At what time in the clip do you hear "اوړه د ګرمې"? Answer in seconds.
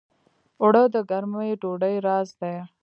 0.61-1.49